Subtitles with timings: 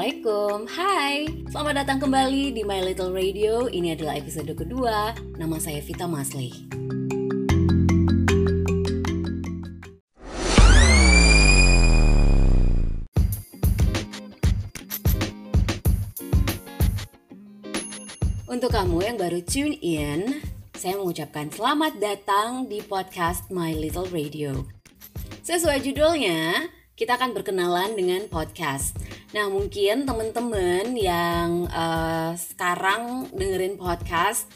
[0.00, 1.28] Assalamualaikum, hai.
[1.52, 3.68] Selamat datang kembali di My Little Radio.
[3.68, 5.12] Ini adalah episode kedua.
[5.36, 6.48] Nama saya Vita Masli
[18.48, 20.40] Untuk kamu yang baru tune in
[20.80, 24.64] Saya mengucapkan selamat datang di podcast My Little Radio.
[25.44, 29.09] Sesuai judulnya, kita akan berkenalan dengan podcast.
[29.30, 34.50] Nah, mungkin teman-teman yang uh, sekarang dengerin podcast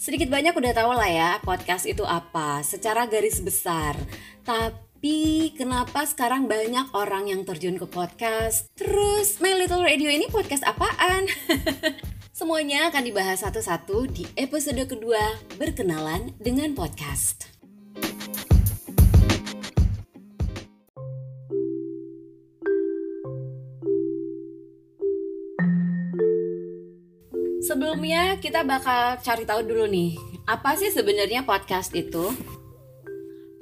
[0.00, 3.96] sedikit banyak udah tahu lah ya podcast itu apa secara garis besar.
[4.44, 8.72] Tapi kenapa sekarang banyak orang yang terjun ke podcast?
[8.76, 11.28] Terus My Little Radio ini podcast apaan?
[12.40, 17.59] Semuanya akan dibahas satu-satu di episode kedua berkenalan dengan podcast.
[27.70, 32.34] Sebelumnya kita bakal cari tahu dulu nih, apa sih sebenarnya podcast itu?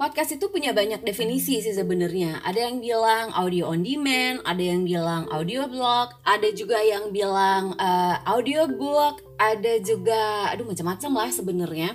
[0.01, 2.41] Podcast itu punya banyak definisi sih sebenarnya.
[2.41, 7.77] Ada yang bilang audio on demand, ada yang bilang audio blog, ada juga yang bilang
[7.77, 11.93] uh, audio book, ada juga aduh macam-macam lah sebenarnya.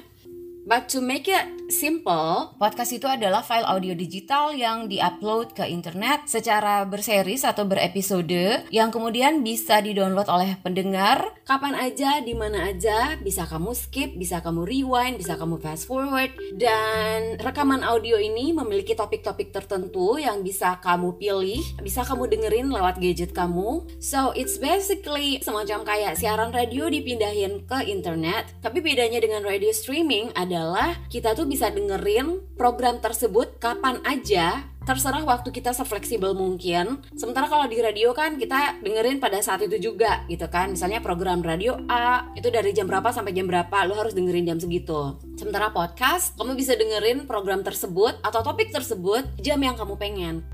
[0.64, 6.24] But to make it simple, podcast itu adalah file audio digital yang diupload ke internet
[6.24, 11.36] secara berseris atau berepisode yang kemudian bisa didownload oleh pendengar.
[11.44, 16.32] Kapan aja, di mana aja, bisa kamu skip, bisa kamu rewind, bisa kamu fast forward.
[16.56, 22.96] Dan rekaman audio ini memiliki topik-topik tertentu yang bisa kamu pilih, bisa kamu dengerin lewat
[22.96, 23.84] gadget kamu.
[24.00, 30.32] So it's basically semacam kayak siaran radio dipindahin ke internet, tapi bedanya dengan radio streaming
[30.32, 37.02] ada adalah kita tuh bisa dengerin program tersebut kapan aja terserah waktu kita sefleksibel mungkin.
[37.16, 40.76] Sementara kalau di radio kan kita dengerin pada saat itu juga gitu kan.
[40.76, 44.60] Misalnya program radio A itu dari jam berapa sampai jam berapa lo harus dengerin jam
[44.60, 45.18] segitu.
[45.34, 50.53] Sementara podcast kamu bisa dengerin program tersebut atau topik tersebut jam yang kamu pengen.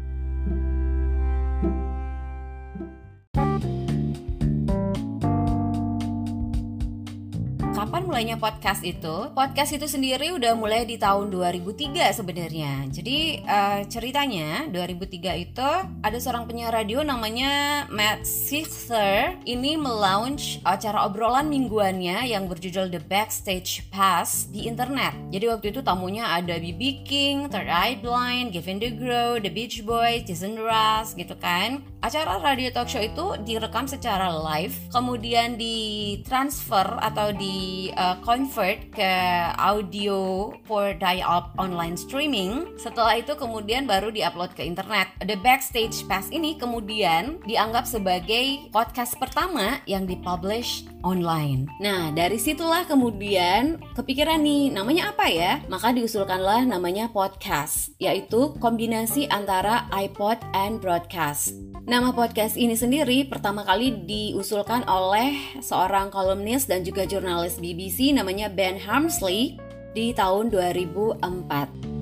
[7.81, 9.33] Kapan mulainya podcast itu?
[9.33, 12.85] Podcast itu sendiri udah mulai di tahun 2003 sebenarnya.
[12.93, 15.71] Jadi uh, ceritanya 2003 itu
[16.05, 23.01] ada seorang penyiar radio namanya Matt Sixer ini melaunch acara obrolan mingguannya yang berjudul The
[23.01, 25.17] Backstage Pass di internet.
[25.33, 27.09] Jadi waktu itu tamunya ada B.B.
[27.09, 31.81] King, Third Eye Blind, Gavin DeGraw, The Beach Boys, Jason Mraz gitu kan.
[32.05, 39.13] Acara radio talk show itu direkam secara live, kemudian ditransfer atau di uh, convert ke
[39.59, 42.73] audio for dial-up online streaming.
[42.77, 45.11] Setelah itu kemudian baru diupload ke internet.
[45.23, 51.69] The Backstage Pass ini kemudian dianggap sebagai podcast pertama yang dipublish online.
[51.81, 55.61] Nah, dari situlah kemudian kepikiran nih, namanya apa ya?
[55.69, 61.57] Maka diusulkanlah namanya podcast, yaitu kombinasi antara iPod and broadcast.
[61.91, 68.49] Nama podcast ini sendiri pertama kali diusulkan oleh seorang kolumnis dan juga jurnalis BBC namanya
[68.49, 69.61] Ben Harmsley
[69.93, 72.00] di tahun 2004.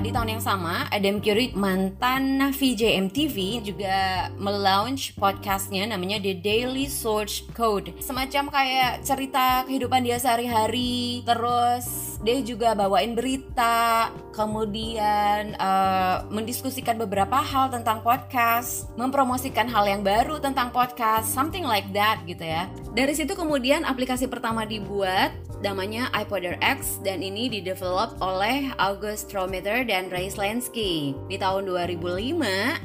[0.00, 6.88] Di tahun yang sama, Adam Curry mantan VJ MTV juga melaunch podcastnya namanya The Daily
[6.88, 7.92] Source Code.
[8.00, 17.36] Semacam kayak cerita kehidupan dia sehari-hari, terus dia juga bawain berita, kemudian uh, mendiskusikan beberapa
[17.36, 22.72] hal tentang podcast, mempromosikan hal yang baru tentang podcast, something like that gitu ya.
[22.96, 25.28] Dari situ kemudian aplikasi pertama dibuat
[25.60, 31.18] namanya iPodder X dan ini didevelop oleh August Strometer dan Ray Slansky.
[31.26, 32.38] Di tahun 2005,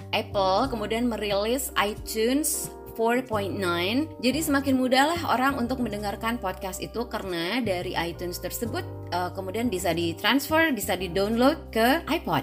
[0.10, 3.62] Apple kemudian merilis iTunes 4.9
[4.26, 8.82] Jadi semakin mudah lah orang untuk mendengarkan podcast itu karena dari iTunes tersebut
[9.14, 12.42] uh, kemudian bisa ditransfer, bisa di-download ke iPod.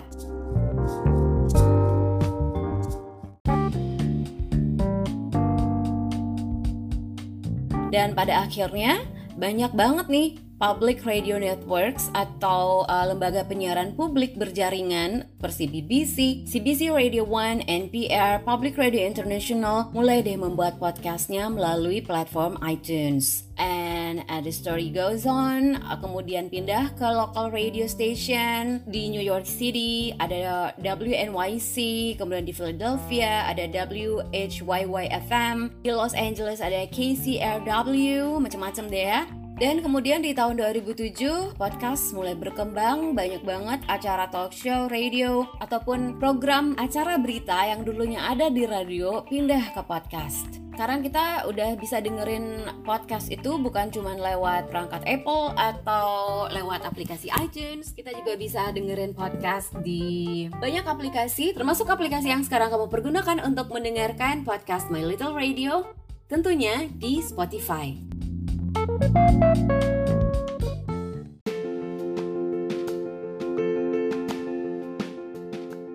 [7.91, 9.05] Dan pada akhirnya
[9.37, 10.29] banyak banget nih
[10.63, 16.17] public radio networks atau uh, lembaga penyiaran publik berjaringan seperti BBC,
[16.47, 23.51] CBC Radio One, NPR, Public Radio International mulai deh membuat podcastnya melalui platform iTunes.
[23.59, 29.21] And as the story goes on, uh, kemudian pindah ke local radio station di New
[29.21, 31.75] York City, ada WNYC,
[32.23, 39.42] kemudian di Philadelphia ada WHYY FM, di Los Angeles ada KCRW, macam-macam deh ya.
[39.63, 46.19] Dan kemudian di tahun 2007 podcast mulai berkembang banyak banget acara talk show, radio ataupun
[46.19, 50.59] program acara berita yang dulunya ada di radio pindah ke podcast.
[50.75, 56.11] Sekarang kita udah bisa dengerin podcast itu bukan cuma lewat perangkat Apple atau
[56.51, 57.95] lewat aplikasi iTunes.
[57.95, 63.71] Kita juga bisa dengerin podcast di banyak aplikasi, termasuk aplikasi yang sekarang kamu pergunakan untuk
[63.71, 65.87] mendengarkan podcast My Little Radio,
[66.27, 68.12] tentunya di Spotify.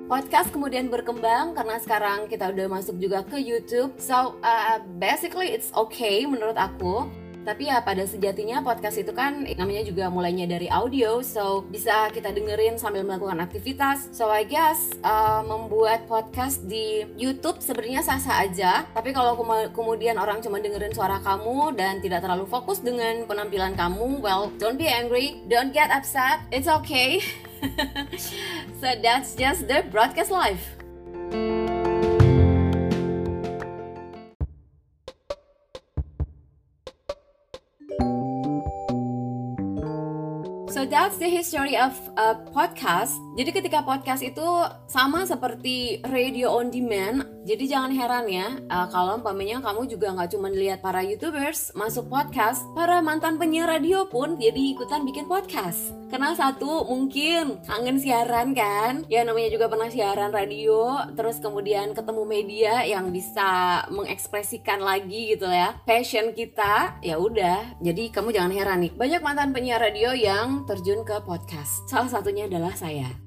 [0.07, 3.95] Podcast kemudian berkembang karena sekarang kita udah masuk juga ke YouTube.
[4.01, 7.05] So uh, basically it's okay menurut aku.
[7.47, 12.35] Tapi ya pada sejatinya podcast itu kan namanya juga mulainya dari audio, so bisa kita
[12.35, 14.11] dengerin sambil melakukan aktivitas.
[14.11, 18.83] So I guess uh, membuat podcast di YouTube sebenarnya sah-sah aja.
[18.91, 19.39] Tapi kalau
[19.71, 24.75] kemudian orang cuma dengerin suara kamu dan tidak terlalu fokus dengan penampilan kamu, well, don't
[24.75, 27.23] be angry, don't get upset, it's okay.
[28.83, 30.76] so that's just the broadcast life.
[40.87, 43.19] That's the history of a podcast.
[43.35, 44.47] Jadi ketika podcast itu
[44.89, 50.33] sama seperti radio on demand, jadi jangan heran ya uh, kalau umpamanya kamu juga nggak
[50.33, 55.93] cuma lihat para youtubers masuk podcast, para mantan penyiar radio pun jadi ikutan bikin podcast.
[56.07, 62.23] Karena satu mungkin kangen siaran kan, ya namanya juga pernah siaran radio, terus kemudian ketemu
[62.23, 67.75] media yang bisa mengekspresikan lagi gitu ya passion kita, ya udah.
[67.83, 71.89] Jadi kamu jangan heran nih, banyak mantan penyiar radio yang terjun ke podcast.
[71.89, 73.26] Salah satunya adalah saya.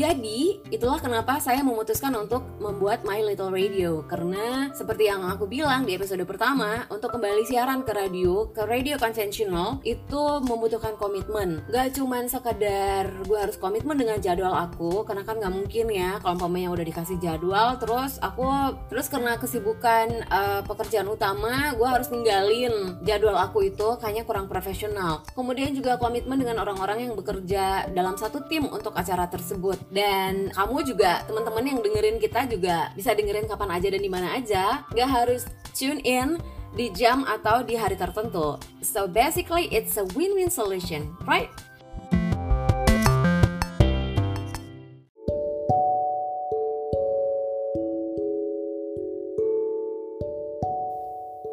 [0.00, 4.00] Jadi, itulah kenapa saya memutuskan untuk membuat My Little Radio.
[4.08, 8.96] Karena seperti yang aku bilang di episode pertama Untuk kembali siaran ke radio, ke radio
[8.96, 11.68] konvensional Itu membutuhkan komitmen.
[11.68, 16.40] Gak cuman sekedar gue harus komitmen dengan jadwal aku Karena kan gak mungkin ya kalau
[16.40, 18.48] umpamanya udah dikasih jadwal Terus aku,
[18.88, 25.20] terus karena kesibukan uh, pekerjaan utama Gue harus ninggalin jadwal aku itu kayaknya kurang profesional.
[25.36, 30.86] Kemudian juga komitmen dengan orang-orang yang bekerja dalam satu tim untuk acara tersebut dan kamu
[30.86, 34.86] juga teman-teman yang dengerin kita juga bisa dengerin kapan aja dan di mana aja.
[34.94, 35.42] Nggak harus
[35.74, 36.38] tune in
[36.78, 38.54] di jam atau di hari tertentu.
[38.82, 41.50] So basically it's a win-win solution right?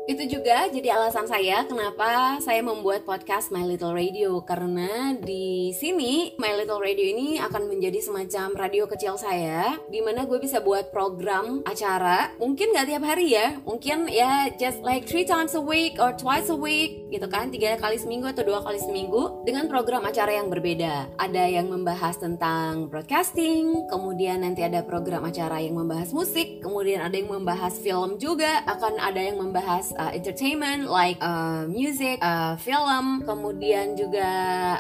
[0.08, 4.44] Itu juga jadi alasan saya kenapa saya membuat podcast My Little Radio.
[4.44, 10.28] Karena di sini My Little Radio ini akan menjadi semacam radio kecil saya di mana
[10.28, 15.24] gue bisa buat program acara mungkin nggak tiap hari ya mungkin ya just like three
[15.24, 18.84] times a week or twice a week gitu kan tiga kali seminggu atau dua kali
[18.84, 21.16] seminggu dengan program acara yang berbeda.
[21.16, 27.16] Ada yang membahas tentang broadcasting kemudian nanti ada program acara yang membahas musik kemudian ada
[27.16, 30.57] yang membahas film juga akan ada yang membahas uh, entertainment
[30.88, 34.32] like uh, music, uh, film, kemudian juga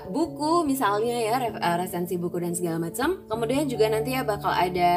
[0.09, 3.25] buku misalnya ya uh, resensi buku dan segala macam.
[3.27, 4.93] Kemudian juga nanti ya bakal ada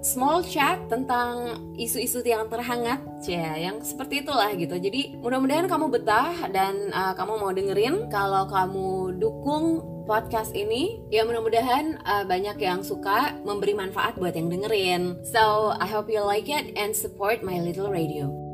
[0.00, 2.98] small chat tentang isu-isu yang terhangat,
[3.28, 4.74] ya yang seperti itulah gitu.
[4.74, 7.94] Jadi mudah-mudahan kamu betah dan uh, kamu mau dengerin.
[8.08, 14.48] Kalau kamu dukung podcast ini ya mudah-mudahan uh, banyak yang suka memberi manfaat buat yang
[14.48, 18.47] dengerin so I hope you like it and support my little radio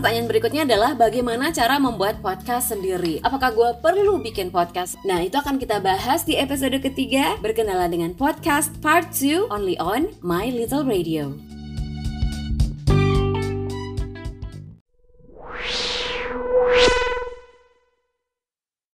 [0.00, 3.20] pertanyaan berikutnya adalah bagaimana cara membuat podcast sendiri?
[3.20, 4.96] Apakah gue perlu bikin podcast?
[5.04, 10.08] Nah, itu akan kita bahas di episode ketiga berkenalan dengan podcast part 2 only on
[10.24, 11.49] My Little Radio.